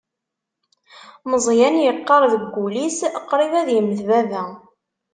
Meẓyan 1.29 1.75
yeqqar 1.81 2.23
deg 2.33 2.43
wul-is: 2.53 2.99
Qrib 3.29 3.53
ad 3.61 3.69
immet 3.77 3.99
baba. 4.09 4.43